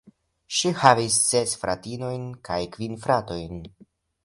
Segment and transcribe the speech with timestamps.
[0.59, 3.65] Ŝi havis ses fratinojn kaj kvin fratojn.